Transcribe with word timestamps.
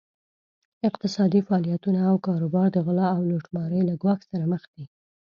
اقتصادي 0.89 1.39
فعالیتونه 1.47 1.99
او 2.09 2.15
کاروبار 2.27 2.67
د 2.71 2.77
غلا 2.85 3.07
او 3.15 3.21
لوټمارۍ 3.29 3.81
له 3.89 3.93
ګواښ 4.01 4.19
سره 4.31 4.45
مخ 4.51 4.63
دي. 4.73 4.83